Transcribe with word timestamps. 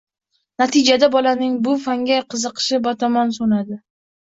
Natijada 0.61 1.09
bolaning 1.17 1.59
bu 1.69 1.77
fanga 1.85 2.19
qiziqishi 2.37 2.83
batamom 2.91 3.37
so‘nadi. 3.39 3.81